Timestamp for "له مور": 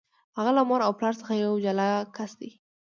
0.57-0.81